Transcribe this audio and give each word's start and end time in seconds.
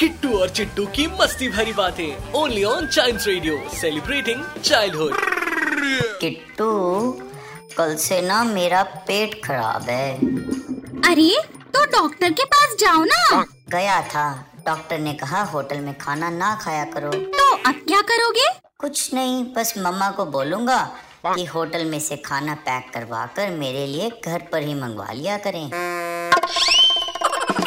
किट्टू 0.00 0.38
और 0.38 0.48
चिट्टू 0.48 0.84
की 0.86 1.06
मस्ती 1.20 1.48
भरी 1.48 1.72
बातें। 1.72 2.32
Only 2.32 2.64
on 2.64 2.86
Child 2.86 3.20
Radio 3.26 3.56
celebrating 3.70 4.44
childhood 4.64 5.16
Kittu 6.20 6.68
कल 7.78 7.94
से 7.96 8.20
ना 8.22 8.42
मेरा 8.44 8.82
पेट 9.08 9.34
खराब 9.44 9.82
है। 9.82 10.14
अरे 11.10 11.30
तो 11.74 11.84
डॉक्टर 11.86 12.32
के 12.32 12.44
पास 12.44 12.76
जाओ 12.80 13.04
ना। 13.04 13.44
गया 13.70 14.00
था। 14.02 14.28
डॉक्टर 14.66 14.98
ने 14.98 15.14
कहा 15.14 15.42
होटल 15.42 15.80
में 15.80 15.98
खाना 15.98 16.30
ना 16.30 16.54
खाया 16.62 16.84
करो। 16.84 17.10
तो 17.10 17.50
अब 17.68 17.82
क्या 17.88 18.00
करोगे? 18.02 18.48
कुछ 18.78 19.14
नहीं 19.14 19.44
बस 19.54 19.74
मम्मा 19.78 20.10
को 20.10 20.24
बोलूँगा 20.24 20.82
कि 21.26 21.44
होटल 21.44 21.84
में 21.84 22.00
से 22.00 22.16
खाना 22.16 22.54
पैक 22.66 22.90
करवा 22.94 23.26
कर 23.36 23.50
मेरे 23.50 23.86
लिए 23.86 24.10
घर 24.24 24.42
पर 24.52 24.62
ही 24.62 24.74
मंगवा 24.74 25.12
लिया 25.12 25.36
करें। 25.38 25.70